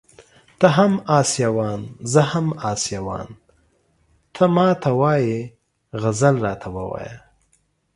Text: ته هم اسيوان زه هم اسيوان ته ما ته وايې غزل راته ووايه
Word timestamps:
ته 0.59 0.67
هم 0.77 0.93
اسيوان 1.19 1.81
زه 2.13 2.21
هم 2.31 2.47
اسيوان 2.71 3.27
ته 4.35 4.43
ما 4.55 4.69
ته 4.81 4.89
وايې 5.01 5.35
غزل 6.01 6.35
راته 6.45 6.69
ووايه 6.75 7.17